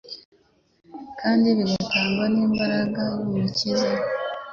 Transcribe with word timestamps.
kandi 1.19 1.47
bigatangwa 1.57 2.25
n'imbaraga 2.33 3.01
y'Umukiza. 3.27 3.89